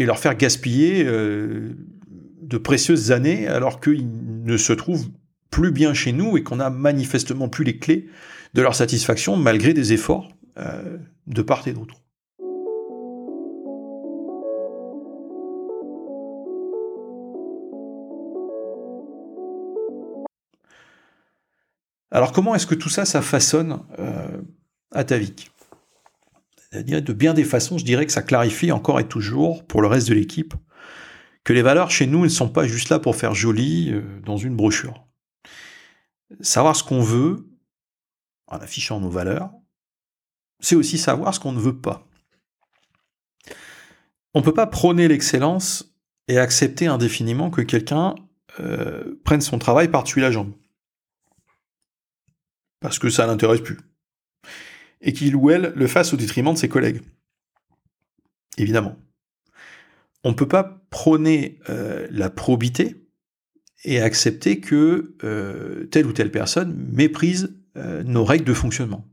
et 0.00 0.06
leur 0.06 0.18
faire 0.18 0.36
gaspiller 0.36 1.04
euh, 1.06 1.76
de 2.42 2.58
précieuses 2.58 3.12
années 3.12 3.46
alors 3.46 3.80
qu'ils 3.80 4.08
ne 4.44 4.56
se 4.56 4.72
trouvent 4.72 5.08
plus 5.50 5.70
bien 5.70 5.94
chez 5.94 6.10
nous 6.10 6.36
et 6.36 6.42
qu'on 6.42 6.58
a 6.58 6.70
manifestement 6.70 7.48
plus 7.48 7.64
les 7.64 7.78
clés 7.78 8.08
de 8.54 8.62
leur 8.62 8.74
satisfaction 8.74 9.36
malgré 9.36 9.74
des 9.74 9.92
efforts 9.92 10.32
de 11.26 11.42
part 11.42 11.66
et 11.68 11.72
d'autre. 11.72 11.94
Alors 22.12 22.32
comment 22.32 22.54
est-ce 22.54 22.66
que 22.66 22.74
tout 22.74 22.88
ça, 22.88 23.04
ça 23.04 23.22
façonne 23.22 23.80
euh, 23.98 24.40
Atavik? 24.90 25.50
De 26.72 27.12
bien 27.12 27.34
des 27.34 27.44
façons, 27.44 27.78
je 27.78 27.84
dirais 27.84 28.06
que 28.06 28.12
ça 28.12 28.22
clarifie 28.22 28.70
encore 28.70 29.00
et 29.00 29.08
toujours 29.08 29.66
pour 29.66 29.82
le 29.82 29.88
reste 29.88 30.08
de 30.08 30.14
l'équipe 30.14 30.54
que 31.42 31.52
les 31.52 31.62
valeurs 31.62 31.90
chez 31.90 32.06
nous 32.06 32.22
ne 32.22 32.28
sont 32.28 32.48
pas 32.48 32.66
juste 32.66 32.90
là 32.90 32.98
pour 32.98 33.16
faire 33.16 33.34
joli 33.34 33.90
euh, 33.90 34.20
dans 34.24 34.36
une 34.36 34.54
brochure. 34.54 35.06
Savoir 36.40 36.76
ce 36.76 36.84
qu'on 36.84 37.00
veut 37.00 37.48
en 38.46 38.58
affichant 38.58 39.00
nos 39.00 39.08
valeurs, 39.08 39.50
c'est 40.60 40.76
aussi 40.76 40.98
savoir 40.98 41.34
ce 41.34 41.40
qu'on 41.40 41.52
ne 41.52 41.58
veut 41.58 41.80
pas. 41.80 42.06
On 44.34 44.40
ne 44.40 44.44
peut 44.44 44.54
pas 44.54 44.66
prôner 44.66 45.08
l'excellence 45.08 45.96
et 46.28 46.38
accepter 46.38 46.86
indéfiniment 46.86 47.50
que 47.50 47.62
quelqu'un 47.62 48.14
euh, 48.60 49.18
prenne 49.24 49.40
son 49.40 49.58
travail 49.58 49.88
par-dessus 49.88 50.20
la 50.20 50.30
jambe 50.30 50.52
parce 52.80 52.98
que 52.98 53.10
ça 53.10 53.26
l'intéresse 53.26 53.60
plus. 53.60 53.78
Et 55.00 55.12
qu'il 55.12 55.36
ou 55.36 55.50
elle 55.50 55.72
le 55.74 55.86
fasse 55.86 56.12
au 56.12 56.16
détriment 56.16 56.52
de 56.52 56.58
ses 56.58 56.68
collègues. 56.68 57.00
Évidemment. 58.58 58.96
On 60.24 60.30
ne 60.30 60.34
peut 60.34 60.48
pas 60.48 60.80
prôner 60.90 61.58
euh, 61.70 62.06
la 62.10 62.28
probité 62.28 62.96
et 63.84 64.00
accepter 64.00 64.60
que 64.60 65.14
euh, 65.24 65.86
telle 65.86 66.06
ou 66.06 66.12
telle 66.12 66.30
personne 66.30 66.76
méprise 66.92 67.56
euh, 67.76 68.02
nos 68.02 68.24
règles 68.24 68.44
de 68.44 68.52
fonctionnement. 68.52 69.06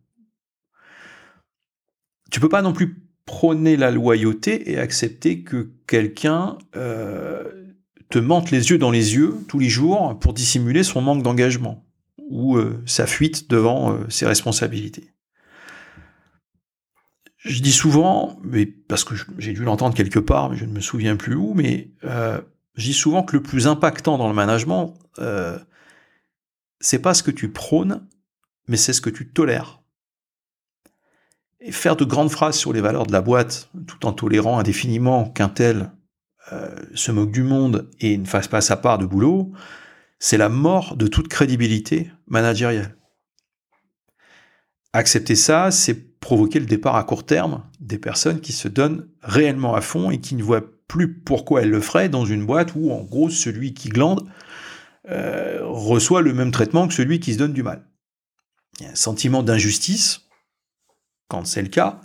Tu 2.29 2.39
peux 2.41 2.50
pas 2.50 2.62
non 2.62 2.74
plus 2.74 2.98
prôner 3.25 3.77
la 3.77 3.91
loyauté 3.91 4.72
et 4.72 4.77
accepter 4.77 5.44
que 5.44 5.72
quelqu'un 5.86 6.58
te 6.74 8.20
mente 8.20 8.51
les 8.51 8.70
yeux 8.70 8.77
dans 8.77 8.91
les 8.91 9.15
yeux 9.15 9.36
tous 9.50 9.60
les 9.60 9.70
jours 9.70 10.17
pour 10.20 10.34
dissimuler 10.34 10.84
son 10.84 11.01
manque 11.01 11.24
d'engagement 11.24 11.86
ou 12.29 12.58
sa 12.86 13.06
fuite 13.06 13.50
devant 13.50 13.98
ses 14.10 14.25
responsabilités. 14.25 15.12
Je 17.38 17.62
dis 17.62 17.72
souvent, 17.72 18.39
mais 18.44 18.65
parce 18.65 19.03
que 19.03 19.15
j'ai 19.38 19.53
dû 19.53 19.63
l'entendre 19.63 19.96
quelque 19.96 20.20
part, 20.20 20.50
mais 20.50 20.58
je 20.58 20.65
ne 20.65 20.74
me 20.74 20.82
souviens 20.82 21.15
plus 21.15 21.36
où, 21.36 21.53
mais 21.53 21.91
euh, 22.03 22.41
je 22.75 22.86
dis 22.86 22.94
souvent 22.94 23.24
que 23.24 23.36
le 23.36 23.44
plus 23.44 23.67
impactant 23.67 24.17
dans 24.17 24.27
le 24.27 24.34
management, 24.34 24.96
c'est 26.79 27.00
pas 27.00 27.13
ce 27.13 27.24
que 27.24 27.32
tu 27.32 27.51
prônes, 27.51 28.08
mais 28.67 28.77
c'est 28.77 28.94
ce 28.94 29.01
que 29.01 29.10
tu 29.10 29.32
tolères. 29.32 29.82
Et 31.60 31.72
faire 31.72 31.96
de 31.96 32.06
grandes 32.06 32.29
phrases 32.29 32.58
sur 32.58 32.74
les 32.74 32.82
valeurs 32.82 33.08
de 33.08 33.12
la 33.12 33.22
boîte, 33.22 33.70
tout 33.88 34.06
en 34.06 34.13
tolérant 34.13 34.60
indéfiniment 34.60 35.29
qu'un 35.29 35.50
tel 35.50 35.91
se 36.94 37.12
moque 37.12 37.32
du 37.32 37.44
monde 37.44 37.89
et 38.00 38.17
ne 38.17 38.25
fasse 38.25 38.48
pas 38.48 38.62
sa 38.62 38.77
part 38.77 38.98
de 38.98 39.06
boulot, 39.06 39.51
c'est 40.20 40.38
la 40.38 40.50
mort 40.50 40.96
de 40.96 41.08
toute 41.08 41.27
crédibilité 41.27 42.12
managériale. 42.27 42.96
Accepter 44.94 45.36
ça, 45.36 45.72
c'est 45.72 46.16
provoquer 46.19 46.59
le 46.59 46.65
départ 46.65 46.95
à 46.95 47.03
court 47.03 47.25
terme 47.25 47.63
des 47.79 47.97
personnes 47.97 48.41
qui 48.41 48.53
se 48.53 48.67
donnent 48.67 49.07
réellement 49.21 49.75
à 49.75 49.81
fond 49.81 50.12
et 50.12 50.19
qui 50.19 50.36
ne 50.36 50.43
voient 50.43 50.65
plus 50.88 51.13
pourquoi 51.13 51.62
elles 51.62 51.69
le 51.69 51.81
feraient 51.81 52.09
dans 52.09 52.25
une 52.25 52.45
boîte 52.45 52.74
où, 52.75 52.91
en 52.91 53.03
gros, 53.03 53.29
celui 53.29 53.74
qui 53.74 53.89
glande 53.89 54.27
euh, 55.09 55.59
reçoit 55.63 56.21
le 56.21 56.33
même 56.33 56.51
traitement 56.51 56.88
que 56.88 56.93
celui 56.93 57.19
qui 57.19 57.33
se 57.33 57.38
donne 57.38 57.53
du 57.53 57.63
mal. 57.63 57.86
Un 58.81 58.95
sentiment 58.95 59.43
d'injustice, 59.43 60.27
quand 61.27 61.45
c'est 61.45 61.62
le 61.62 61.69
cas, 61.69 62.01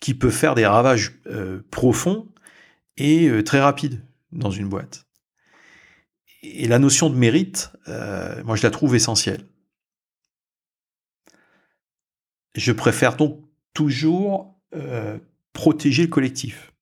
qui 0.00 0.14
peut 0.14 0.30
faire 0.30 0.54
des 0.54 0.66
ravages 0.66 1.20
euh, 1.26 1.62
profonds 1.70 2.28
et 2.96 3.28
euh, 3.28 3.42
très 3.42 3.60
rapides 3.60 4.02
dans 4.32 4.50
une 4.50 4.68
boîte. 4.68 5.06
Et 6.42 6.66
la 6.66 6.80
notion 6.80 7.10
de 7.10 7.14
mérite, 7.14 7.70
moi 7.86 8.56
je 8.56 8.64
la 8.64 8.70
trouve 8.70 8.96
essentielle. 8.96 9.46
Je 12.54 12.72
préfère 12.72 13.16
donc 13.16 13.40
toujours 13.74 14.54
protéger 15.52 16.02
le 16.02 16.08
collectif, 16.08 16.72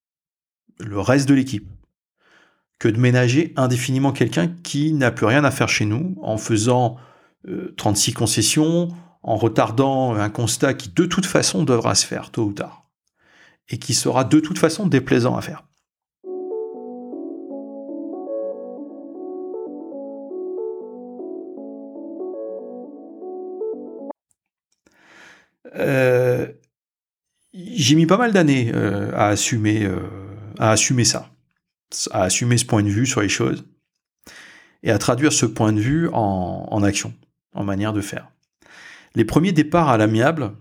le 0.79 1.01
reste 1.01 1.29
de 1.29 1.35
l'équipe 1.35 1.69
que 2.81 2.89
de 2.89 2.99
ménager 2.99 3.53
indéfiniment 3.57 4.11
quelqu'un 4.11 4.49
qui 4.49 4.93
n'a 4.95 5.13
plus 5.13 5.27
rien 5.27 5.45
à 5.45 5.53
faire 5.53 5.69
chez 5.69 5.85
nous 5.85 6.17
en 6.23 6.39
faisant 6.39 6.97
36 7.77 8.11
euh, 8.11 8.15
concessions, 8.15 8.89
en 9.23 9.37
retardant 9.37 10.15
un 10.15 10.31
constat 10.31 10.75
qui 10.75 10.89
de 10.89 11.05
toute 11.05 11.27
façon 11.27 11.63
devra 11.63 11.95
se 11.95 12.07
faire 12.07 12.31
tôt 12.31 12.47
ou 12.47 12.53
tard, 12.53 12.91
et 13.69 13.79
qui 13.79 13.93
sera 13.93 14.25
de 14.25 14.41
toute 14.41 14.59
façon 14.59 14.87
déplaisant 14.87 15.37
à 15.37 15.43
faire. 15.43 15.65
J'ai 25.75 26.55
mis 27.95 28.07
pas 28.07 28.19
mal 28.19 28.33
d'années 28.33 28.73
euh, 28.75 29.13
à 29.15 29.29
assumer, 29.29 29.89
à 30.59 30.71
assumer 30.71 31.05
ça 31.05 31.31
à 32.11 32.23
assumer 32.23 32.59
ce 32.59 32.65
point 32.65 32.83
de 32.83 32.89
vue 32.89 33.07
sur 33.07 33.21
les 33.21 33.29
choses 33.29 33.67
et 34.83 34.91
à 34.91 34.99
traduire 34.99 35.33
ce 35.33 35.47
point 35.47 35.73
de 35.73 35.81
vue 35.81 36.09
en, 36.13 36.83
action, 36.83 37.15
en 37.53 37.65
manière 37.65 37.93
de 37.93 38.01
faire. 38.01 38.31
Les 39.15 39.25
premiers 39.25 39.53
départs 39.53 39.89
à 39.89 39.99
l'amiable, 39.99 40.53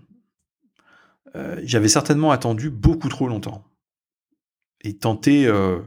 euh, 1.36 1.60
j'avais 1.64 1.88
certainement 1.88 2.32
attendu 2.32 2.70
beaucoup 2.70 3.08
trop 3.08 3.28
longtemps 3.28 3.64
et 4.82 4.96
tenté 4.96 5.46
euh, 5.46 5.78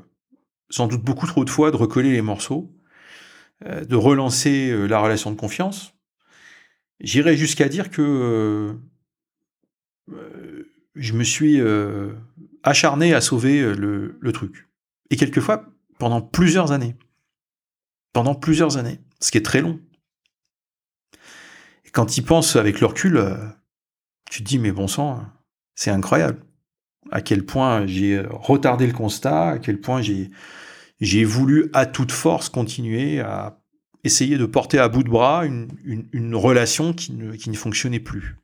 sans 0.70 0.88
doute 0.88 1.04
beaucoup 1.04 1.28
trop 1.28 1.46
de 1.46 1.50
fois 1.50 1.72
de 1.72 1.76
recoller 1.76 2.12
les 2.12 2.22
morceaux, 2.22 2.74
euh, 3.66 3.84
de 3.84 3.96
relancer 3.96 4.88
la 4.88 5.00
relation 5.00 5.32
de 5.32 5.36
confiance. 5.36 5.94
J'irais 7.02 7.36
jusqu'à 7.36 7.68
dire 7.68 7.92
que 7.92 8.76
je 10.96 11.14
me 11.14 11.24
suis 11.24 11.62
acharné 12.64 13.14
à 13.14 13.22
sauver 13.22 13.74
le 13.76 14.32
truc. 14.32 14.68
Et 15.10 15.16
quelquefois, 15.16 15.74
pendant 16.00 16.22
plusieurs 16.22 16.72
années. 16.72 16.96
Pendant 18.14 18.36
plusieurs 18.36 18.78
années. 18.78 19.00
Ce 19.20 19.32
qui 19.32 19.38
est 19.38 19.46
très 19.46 19.62
long. 19.62 19.80
Et 21.86 21.90
quand 21.92 22.08
tu 22.08 22.20
y 22.20 22.24
penses 22.24 22.56
avec 22.56 22.82
le 22.82 22.88
euh, 22.88 23.48
tu 24.30 24.44
te 24.44 24.48
dis, 24.48 24.60
mais 24.60 24.72
bon 24.72 24.88
sang, 24.88 25.24
c'est 25.76 25.92
incroyable. 25.92 26.44
À 27.12 27.22
quel 27.22 27.46
point 27.46 27.86
j'ai 27.86 28.20
retardé 28.20 28.88
le 28.88 28.94
constat, 28.94 29.52
à 29.52 29.60
quel 29.60 29.80
point 29.80 30.02
j'ai, 30.02 31.24
voulu 31.24 31.70
à 31.74 31.86
toute 31.86 32.12
force 32.12 32.50
continuer 32.50 33.20
à 33.20 33.62
essayer 34.04 34.38
de 34.38 34.46
porter 34.46 34.80
à 34.80 34.90
bout 34.90 35.04
de 35.04 35.10
bras 35.10 35.46
une, 35.46 36.36
relation 36.36 36.94
qui 36.94 37.14
ne 37.14 37.56
fonctionnait 37.56 38.00
plus. 38.00 38.36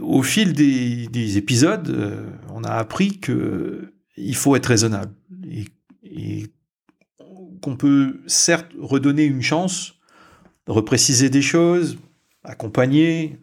Au 0.00 0.22
fil 0.22 0.52
des, 0.52 1.36
épisodes, 1.36 1.88
euh, 1.88 2.30
on 2.52 2.64
a 2.64 2.72
appris 2.72 3.18
que 3.18 3.92
il 4.16 4.36
faut 4.36 4.56
être 4.56 4.66
raisonnable. 4.66 5.14
Et, 6.04 6.46
qu'on 7.62 7.76
peut 7.76 8.22
certes 8.26 8.72
redonner 8.78 9.24
une 9.24 9.42
chance, 9.42 9.96
repréciser 10.66 11.28
des 11.28 11.42
choses, 11.42 11.98
accompagner, 12.42 13.38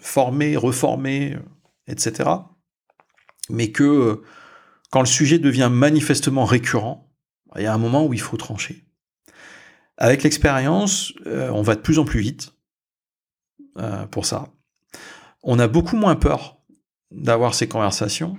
former, 0.00 0.56
reformer, 0.56 1.36
etc. 1.86 2.30
Mais 3.50 3.70
que 3.70 4.22
quand 4.90 5.00
le 5.00 5.06
sujet 5.06 5.38
devient 5.38 5.68
manifestement 5.70 6.46
récurrent, 6.46 7.12
il 7.56 7.62
y 7.62 7.66
a 7.66 7.74
un 7.74 7.78
moment 7.78 8.06
où 8.06 8.14
il 8.14 8.20
faut 8.20 8.38
trancher. 8.38 8.84
Avec 9.98 10.22
l'expérience, 10.22 11.12
euh, 11.26 11.50
on 11.50 11.62
va 11.62 11.74
de 11.74 11.80
plus 11.80 11.98
en 11.98 12.04
plus 12.04 12.20
vite 12.20 12.54
euh, 13.78 14.06
pour 14.06 14.24
ça. 14.24 14.48
On 15.42 15.58
a 15.58 15.68
beaucoup 15.68 15.96
moins 15.96 16.16
peur 16.16 16.58
d'avoir 17.10 17.54
ces 17.54 17.68
conversations 17.68 18.36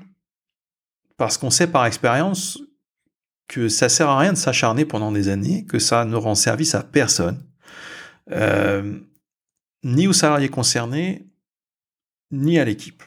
parce 1.18 1.38
qu'on 1.38 1.50
sait 1.50 1.68
par 1.68 1.86
expérience 1.86 2.60
que 3.48 3.68
ça 3.68 3.90
sert 3.90 4.08
à 4.08 4.20
rien 4.20 4.32
de 4.32 4.38
s'acharner 4.38 4.86
pendant 4.86 5.12
des 5.12 5.28
années, 5.28 5.66
que 5.66 5.80
ça 5.80 6.06
ne 6.06 6.16
rend 6.16 6.36
service 6.36 6.76
à 6.76 6.84
personne, 6.84 7.44
euh, 8.32 9.00
ni 9.84 10.08
aux 10.08 10.14
salariés 10.14 10.50
concernés, 10.50 11.28
ni 12.32 12.60
à 12.60 12.66
l'équipe. 12.66 13.04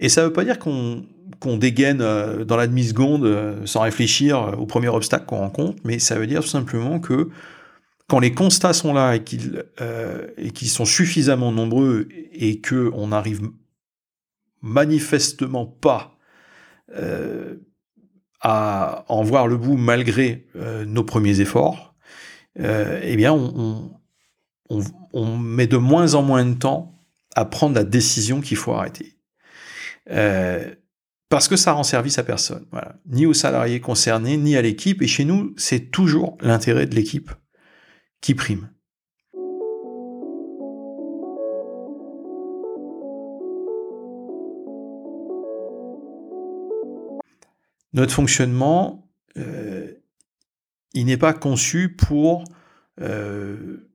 Et 0.00 0.08
ça 0.08 0.22
ne 0.22 0.26
veut 0.26 0.32
pas 0.32 0.44
dire 0.44 0.58
qu'on 0.58 1.56
dégaine 1.56 2.00
euh, 2.00 2.44
dans 2.44 2.56
la 2.56 2.66
demi-seconde 2.66 3.24
euh, 3.24 3.66
sans 3.66 3.82
réfléchir 3.82 4.58
au 4.58 4.66
premier 4.66 4.88
obstacle 4.88 5.26
qu'on 5.26 5.38
rencontre, 5.38 5.80
mais 5.84 5.98
ça 5.98 6.18
veut 6.18 6.26
dire 6.26 6.40
tout 6.40 6.48
simplement 6.48 6.98
que 6.98 7.28
quand 8.08 8.18
les 8.18 8.32
constats 8.32 8.74
sont 8.74 8.92
là 8.92 9.16
et 9.16 9.22
qu'ils 9.24 10.68
sont 10.68 10.84
suffisamment 10.84 11.52
nombreux 11.52 12.08
et 12.32 12.60
qu'on 12.60 13.08
n'arrive 13.08 13.40
manifestement 14.64 15.66
pas 15.66 16.16
euh, 16.96 17.56
à 18.40 19.04
en 19.08 19.22
voir 19.22 19.46
le 19.46 19.56
bout 19.56 19.76
malgré 19.76 20.46
euh, 20.56 20.84
nos 20.84 21.04
premiers 21.04 21.40
efforts, 21.40 21.94
euh, 22.60 23.00
eh 23.02 23.16
bien, 23.16 23.32
on, 23.32 23.90
met 25.38 25.66
de 25.66 25.76
moins 25.76 26.14
en 26.14 26.22
moins 26.22 26.44
de 26.44 26.54
temps 26.54 26.98
à 27.34 27.44
prendre 27.44 27.74
la 27.74 27.84
décision 27.84 28.40
qu'il 28.40 28.56
faut 28.56 28.72
arrêter. 28.72 29.16
parce 31.28 31.48
que 31.48 31.56
ça 31.56 31.72
rend 31.72 31.84
service 31.84 32.18
à 32.18 32.22
personne, 32.22 32.66
ni 33.06 33.26
aux 33.26 33.34
salariés 33.34 33.80
concernés, 33.80 34.36
ni 34.36 34.56
à 34.56 34.62
l'équipe. 34.62 35.00
Et 35.02 35.06
chez 35.06 35.24
nous, 35.24 35.54
c'est 35.56 35.90
toujours 35.90 36.36
l'intérêt 36.40 36.86
de 36.86 36.94
l'équipe 36.94 37.30
qui 38.24 38.34
prime. 38.34 38.70
notre 47.92 48.12
fonctionnement, 48.12 49.08
euh, 49.36 49.92
il 50.94 51.06
n'est 51.06 51.16
pas 51.16 51.32
conçu 51.32 51.94
pour 51.94 52.42
euh, 53.00 53.88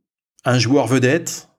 un 0.45 0.57
joueur 0.57 0.87
vedette 0.87 1.49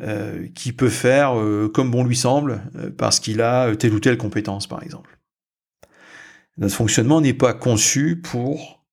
euh, 0.00 0.48
qui 0.54 0.72
peut 0.72 0.88
faire 0.88 1.34
comme 1.74 1.90
bon 1.90 2.04
lui 2.04 2.16
semble 2.16 2.62
parce 2.96 3.20
qu'il 3.20 3.42
a 3.42 3.74
telle 3.76 3.94
ou 3.94 4.00
telle 4.00 4.16
compétence, 4.16 4.66
par 4.68 4.82
exemple. 4.82 5.18
Notre 6.56 6.74
fonctionnement 6.74 7.20
n'est 7.20 7.34
pas 7.34 7.52
conçu 7.52 8.22
pour 8.22 8.86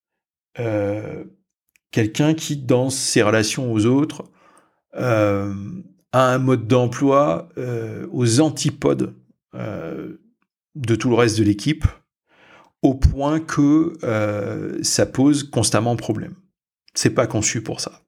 quelqu'un 1.92 2.34
qui, 2.34 2.58
dans 2.58 2.90
ses 2.90 3.22
relations 3.22 3.72
aux 3.72 3.86
autres, 3.86 4.24
a 4.94 5.52
un 6.14 6.38
mode 6.38 6.68
d'emploi 6.68 7.50
aux 8.12 8.40
antipodes 8.42 9.14
de 9.54 10.96
tout 10.96 11.10
le 11.10 11.16
reste 11.16 11.38
de 11.38 11.44
l'équipe 11.44 11.86
au 12.86 12.94
point 12.94 13.40
que 13.40 13.98
euh, 14.04 14.78
ça 14.84 15.06
pose 15.08 15.44
constamment 15.44 15.96
problème. 15.96 16.36
C'est 16.94 17.10
pas 17.10 17.26
conçu 17.26 17.64
pour 17.64 17.80
ça. 17.82 18.04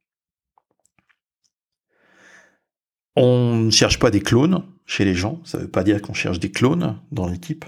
On 3.16 3.56
ne 3.56 3.72
cherche 3.72 3.98
pas 3.98 4.12
des 4.12 4.22
clones 4.22 4.64
chez 4.86 5.04
les 5.04 5.16
gens, 5.16 5.42
ça 5.44 5.58
ne 5.58 5.64
veut 5.64 5.72
pas 5.72 5.84
dire 5.84 6.02
qu'on 6.02 6.14
cherche 6.14 6.40
des 6.40 6.52
clones 6.52 7.02
dans 7.12 7.28
l'équipe. 7.28 7.66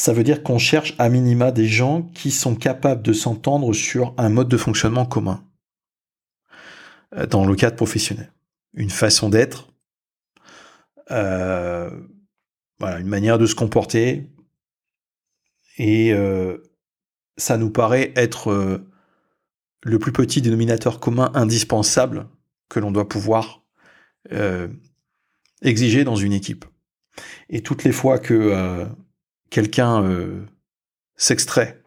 Ça 0.00 0.14
veut 0.14 0.24
dire 0.24 0.42
qu'on 0.42 0.56
cherche 0.56 0.94
à 0.98 1.10
minima 1.10 1.52
des 1.52 1.66
gens 1.66 2.00
qui 2.14 2.30
sont 2.30 2.56
capables 2.56 3.02
de 3.02 3.12
s'entendre 3.12 3.74
sur 3.74 4.14
un 4.16 4.30
mode 4.30 4.48
de 4.48 4.56
fonctionnement 4.56 5.04
commun 5.04 5.44
euh, 7.14 7.26
dans 7.26 7.44
le 7.44 7.54
cadre 7.54 7.76
professionnel. 7.76 8.32
Une 8.72 8.88
façon 8.88 9.28
d'être, 9.28 9.74
euh, 11.10 11.90
voilà, 12.78 12.98
une 12.98 13.08
manière 13.08 13.36
de 13.36 13.44
se 13.44 13.54
comporter, 13.54 14.26
et 15.76 16.14
euh, 16.14 16.56
ça 17.36 17.58
nous 17.58 17.70
paraît 17.70 18.14
être 18.16 18.82
le 19.84 19.98
plus 19.98 20.12
petit 20.12 20.40
dénominateur 20.40 20.98
commun 20.98 21.30
indispensable 21.34 22.26
que 22.70 22.80
l'on 22.80 22.90
doit 22.90 23.06
pouvoir 23.06 23.66
exiger 25.60 26.04
dans 26.04 26.16
une 26.16 26.32
équipe. 26.32 26.64
Et 27.50 27.60
toutes 27.60 27.84
les 27.84 27.92
fois 27.92 28.18
que 28.18 28.88
quelqu'un 29.50 30.04
s'extrait 31.16 31.82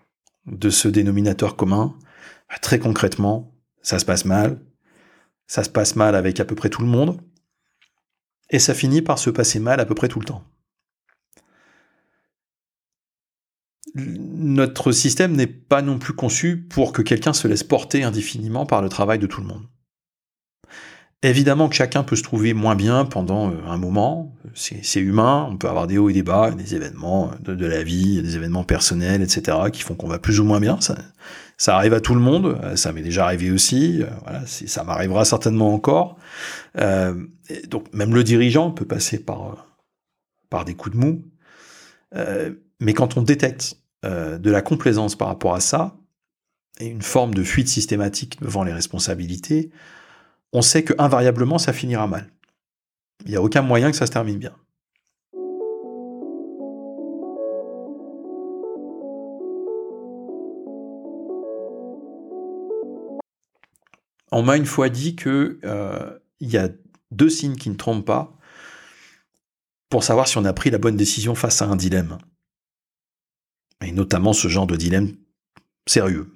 de 0.45 0.69
ce 0.69 0.87
dénominateur 0.87 1.55
commun, 1.55 1.97
bah, 2.49 2.57
très 2.61 2.79
concrètement, 2.79 3.55
ça 3.81 3.99
se 3.99 4.05
passe 4.05 4.25
mal, 4.25 4.61
ça 5.47 5.63
se 5.63 5.69
passe 5.69 5.95
mal 5.95 6.15
avec 6.15 6.39
à 6.39 6.45
peu 6.45 6.55
près 6.55 6.69
tout 6.69 6.81
le 6.81 6.87
monde, 6.87 7.21
et 8.49 8.59
ça 8.59 8.73
finit 8.73 9.01
par 9.01 9.17
se 9.19 9.29
passer 9.29 9.59
mal 9.59 9.79
à 9.79 9.85
peu 9.85 9.95
près 9.95 10.07
tout 10.07 10.19
le 10.19 10.25
temps. 10.25 10.43
Notre 13.95 14.91
système 14.91 15.35
n'est 15.35 15.47
pas 15.47 15.81
non 15.81 15.99
plus 15.99 16.13
conçu 16.13 16.57
pour 16.57 16.93
que 16.93 17.01
quelqu'un 17.01 17.33
se 17.33 17.47
laisse 17.47 17.63
porter 17.63 18.03
indéfiniment 18.03 18.65
par 18.65 18.81
le 18.81 18.89
travail 18.89 19.19
de 19.19 19.27
tout 19.27 19.41
le 19.41 19.47
monde. 19.47 19.67
Évidemment 21.25 21.69
que 21.69 21.75
chacun 21.75 22.03
peut 22.03 22.17
se 22.17 22.21
trouver 22.21 22.53
moins 22.53 22.75
bien 22.75 23.05
pendant 23.05 23.49
euh, 23.49 23.55
un 23.65 23.77
moment, 23.77 24.35
c'est 24.55 24.99
humain, 24.99 25.47
on 25.49 25.55
peut 25.55 25.69
avoir 25.69 25.87
des 25.87 25.97
hauts 25.97 26.09
et 26.09 26.13
des 26.13 26.21
bas, 26.21 26.51
des 26.51 26.75
événements 26.75 27.31
de, 27.39 27.65
la 27.65 27.81
vie, 27.81 28.21
des 28.21 28.35
événements 28.35 28.65
personnels, 28.65 29.21
etc., 29.21 29.57
qui 29.71 29.83
font 29.83 29.95
qu'on 29.95 30.09
va 30.09 30.19
plus 30.19 30.41
ou 30.41 30.43
moins 30.43 30.59
bien. 30.59 30.77
Ça, 31.57 31.77
arrive 31.77 31.93
à 31.93 32.01
tout 32.01 32.13
le 32.13 32.19
monde, 32.19 32.59
euh, 32.61 32.75
ça 32.75 32.91
m'est 32.91 33.01
déjà 33.01 33.23
arrivé 33.23 33.51
aussi, 33.51 34.03
euh, 34.03 34.39
ça 34.45 34.83
m'arrivera 34.83 35.23
certainement 35.23 35.73
encore. 35.73 36.17
donc 36.75 37.93
même 37.93 38.13
le 38.13 38.23
dirigeant 38.25 38.71
peut 38.71 38.85
passer 38.85 39.17
par, 39.17 39.67
par 40.49 40.65
des 40.65 40.75
coups 40.75 40.95
de 40.97 40.99
mou. 40.99 41.23
mais 42.81 42.93
quand 42.93 43.15
on 43.15 43.21
détecte 43.21 43.77
de 44.03 44.51
la 44.51 44.61
complaisance 44.61 45.15
par 45.15 45.29
rapport 45.29 45.55
à 45.55 45.61
ça, 45.61 45.95
et 46.79 46.87
une 46.87 47.01
forme 47.01 47.33
de 47.33 47.43
fuite 47.43 47.69
systématique 47.69 48.41
devant 48.41 48.63
les 48.63 48.73
responsabilités, 48.73 49.71
on 50.53 50.61
sait 50.61 50.83
que 50.83 50.93
invariablement 50.97 51.57
ça 51.57 51.73
finira 51.73 52.07
mal. 52.07 52.31
Il 53.25 53.31
n'y 53.31 53.35
a 53.35 53.41
aucun 53.41 53.61
moyen 53.61 53.91
que 53.91 53.97
ça 53.97 54.05
se 54.05 54.11
termine 54.11 54.37
bien. 54.37 54.55
On 64.31 64.41
m'a 64.41 64.57
une 64.57 64.65
fois 64.65 64.89
dit 64.89 65.15
que 65.15 65.59
euh, 65.63 66.17
il 66.39 66.49
y 66.49 66.57
a 66.57 66.69
deux 67.11 67.29
signes 67.29 67.55
qui 67.55 67.69
ne 67.69 67.75
trompent 67.75 68.05
pas 68.05 68.35
pour 69.89 70.03
savoir 70.03 70.27
si 70.27 70.39
on 70.39 70.45
a 70.45 70.53
pris 70.53 70.71
la 70.71 70.79
bonne 70.79 70.97
décision 70.97 71.35
face 71.35 71.61
à 71.61 71.65
un 71.65 71.75
dilemme. 71.75 72.17
Et 73.81 73.91
notamment 73.91 74.33
ce 74.33 74.47
genre 74.47 74.65
de 74.65 74.75
dilemme 74.75 75.15
sérieux. 75.85 76.33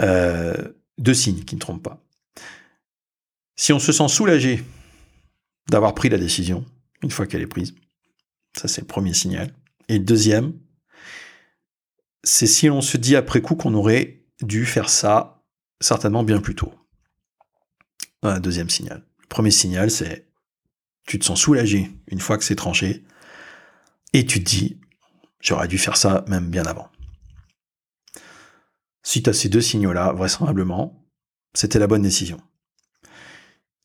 Euh, 0.00 0.72
deux 0.96 1.12
signes 1.12 1.44
qui 1.44 1.56
ne 1.56 1.60
trompent 1.60 1.82
pas. 1.82 2.02
Si 3.56 3.72
on 3.72 3.78
se 3.78 3.92
sent 3.92 4.08
soulagé 4.08 4.64
d'avoir 5.70 5.94
pris 5.94 6.08
la 6.08 6.18
décision, 6.18 6.64
une 7.02 7.10
fois 7.10 7.26
qu'elle 7.26 7.42
est 7.42 7.46
prise, 7.46 7.74
ça 8.56 8.68
c'est 8.68 8.80
le 8.80 8.86
premier 8.86 9.14
signal. 9.14 9.54
Et 9.88 9.98
le 9.98 10.04
deuxième, 10.04 10.58
c'est 12.24 12.46
si 12.46 12.70
on 12.70 12.80
se 12.80 12.96
dit 12.96 13.16
après 13.16 13.40
coup 13.40 13.56
qu'on 13.56 13.74
aurait 13.74 14.24
dû 14.40 14.64
faire 14.66 14.88
ça 14.88 15.42
certainement 15.80 16.24
bien 16.24 16.40
plus 16.40 16.54
tôt. 16.54 16.72
Un 18.22 18.40
deuxième 18.40 18.70
signal. 18.70 19.04
Le 19.20 19.26
premier 19.26 19.50
signal, 19.50 19.90
c'est 19.90 20.28
tu 21.06 21.18
te 21.18 21.24
sens 21.24 21.40
soulagé 21.40 21.90
une 22.06 22.20
fois 22.20 22.38
que 22.38 22.44
c'est 22.44 22.54
tranché, 22.54 23.04
et 24.12 24.24
tu 24.24 24.42
te 24.42 24.48
dis 24.48 24.80
j'aurais 25.40 25.68
dû 25.68 25.78
faire 25.78 25.96
ça 25.96 26.24
même 26.28 26.48
bien 26.48 26.64
avant. 26.64 26.88
Si 29.02 29.22
tu 29.22 29.30
as 29.30 29.32
ces 29.32 29.48
deux 29.48 29.60
signaux-là, 29.60 30.12
vraisemblablement, 30.12 31.04
c'était 31.54 31.80
la 31.80 31.88
bonne 31.88 32.02
décision. 32.02 32.40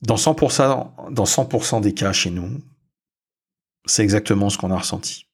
Dans 0.02 0.16
100%, 0.16 1.12
dans 1.12 1.26
100 1.26 1.82
des 1.82 1.94
cas 1.94 2.14
chez 2.14 2.30
nous, 2.30 2.60
c'est 3.86 4.04
exactement 4.04 4.50
ce 4.50 4.58
qu'on 4.58 4.72
a 4.72 4.78
ressenti. 4.78 5.28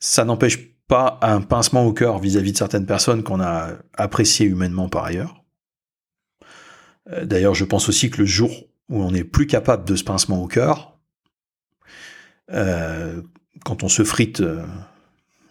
Ça 0.00 0.24
n'empêche 0.24 0.72
pas 0.88 1.18
un 1.22 1.40
pincement 1.40 1.86
au 1.86 1.92
cœur 1.92 2.18
vis-à-vis 2.18 2.52
de 2.52 2.56
certaines 2.58 2.86
personnes 2.86 3.22
qu'on 3.22 3.40
a 3.40 3.70
appréciées 3.94 4.46
humainement 4.46 4.88
par 4.88 5.04
ailleurs. 5.04 5.44
Euh, 7.10 7.24
d'ailleurs, 7.24 7.54
je 7.54 7.64
pense 7.64 7.88
aussi 7.88 8.10
que 8.10 8.18
le 8.18 8.26
jour 8.26 8.50
où 8.88 9.02
on 9.02 9.10
n'est 9.10 9.24
plus 9.24 9.46
capable 9.46 9.84
de 9.84 9.96
ce 9.96 10.04
pincement 10.04 10.42
au 10.42 10.48
cœur, 10.48 10.98
euh, 12.50 13.22
quand 13.64 13.84
on 13.84 13.88
se 13.88 14.02
frite 14.02 14.40
euh, 14.40 14.64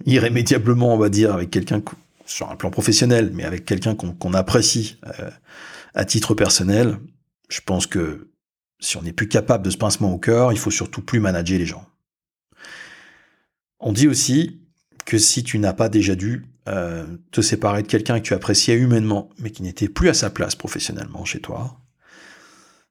irrémédiablement, 0.06 0.94
on 0.94 0.98
va 0.98 1.10
dire, 1.10 1.34
avec 1.34 1.50
quelqu'un 1.50 1.82
sur 2.26 2.52
un 2.52 2.56
plan 2.56 2.70
professionnel, 2.70 3.32
mais 3.34 3.44
avec 3.44 3.66
quelqu'un 3.66 3.96
qu'on 3.96 4.34
apprécie 4.34 5.00
à 5.94 6.06
titre 6.06 6.34
personnel, 6.34 6.98
je 7.52 7.60
pense 7.60 7.86
que 7.86 8.32
si 8.80 8.98
on 8.98 9.02
n'est 9.02 9.14
plus 9.14 9.28
capable 9.28 9.66
de 9.66 9.70
ce 9.70 9.78
pincement 9.78 10.14
au 10.14 10.18
cœur, 10.18 10.54
il 10.54 10.58
faut 10.58 10.72
surtout 10.72 11.02
plus 11.02 11.20
manager 11.20 11.60
les 11.60 11.66
gens. 11.66 11.86
On 13.80 13.92
dit 13.92 14.08
aussi 14.08 14.62
que 15.06 15.18
si 15.18 15.44
tu 15.44 15.60
n'as 15.60 15.74
pas 15.74 15.90
déjà 15.90 16.16
dû 16.16 16.46
euh, 16.70 17.06
te 17.32 17.42
séparer 17.42 17.82
de 17.82 17.88
quelqu'un 17.88 18.20
que 18.20 18.26
tu 18.26 18.34
appréciais 18.34 18.76
humainement, 18.76 19.30
mais 19.38 19.52
qui 19.52 19.64
n'était 19.64 19.90
plus 19.90 20.10
à 20.10 20.14
sa 20.14 20.30
place 20.30 20.56
professionnellement 20.56 21.26
chez 21.26 21.42
toi, 21.42 21.78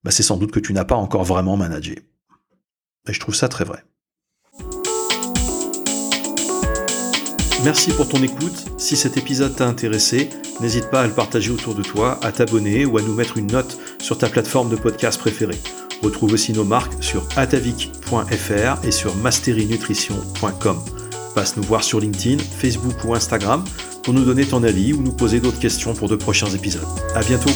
bah 0.04 0.10
c'est 0.10 0.22
sans 0.22 0.36
doute 0.36 0.52
que 0.52 0.60
tu 0.60 0.72
n'as 0.72 0.84
pas 0.84 0.96
encore 0.96 1.24
vraiment 1.24 1.56
managé. 1.56 1.98
Et 3.08 3.12
je 3.12 3.20
trouve 3.20 3.34
ça 3.34 3.48
très 3.48 3.64
vrai. 3.64 3.82
Merci 7.64 7.92
pour 7.92 8.08
ton 8.08 8.22
écoute. 8.22 8.66
Si 8.78 8.96
cet 8.96 9.18
épisode 9.18 9.54
t'a 9.54 9.66
intéressé, 9.66 10.30
n'hésite 10.60 10.90
pas 10.90 11.02
à 11.02 11.06
le 11.06 11.12
partager 11.12 11.50
autour 11.50 11.74
de 11.74 11.82
toi, 11.82 12.18
à 12.22 12.32
t'abonner 12.32 12.86
ou 12.86 12.96
à 12.96 13.02
nous 13.02 13.14
mettre 13.14 13.36
une 13.36 13.48
note 13.48 13.76
sur 14.00 14.16
ta 14.16 14.28
plateforme 14.28 14.70
de 14.70 14.76
podcast 14.76 15.20
préférée. 15.20 15.58
Retrouve 16.02 16.32
aussi 16.32 16.52
nos 16.54 16.64
marques 16.64 17.02
sur 17.02 17.22
atavik.fr 17.36 18.84
et 18.84 18.90
sur 18.90 19.14
masterinutrition.com. 19.16 20.78
Passe 21.34 21.56
nous 21.58 21.62
voir 21.62 21.84
sur 21.84 22.00
LinkedIn, 22.00 22.42
Facebook 22.42 23.04
ou 23.04 23.14
Instagram 23.14 23.62
pour 24.02 24.14
nous 24.14 24.24
donner 24.24 24.46
ton 24.46 24.64
avis 24.64 24.94
ou 24.94 25.02
nous 25.02 25.12
poser 25.12 25.40
d'autres 25.40 25.60
questions 25.60 25.92
pour 25.92 26.08
de 26.08 26.16
prochains 26.16 26.48
épisodes. 26.48 26.88
À 27.14 27.20
bientôt! 27.20 27.50